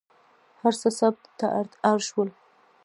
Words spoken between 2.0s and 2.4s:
شول.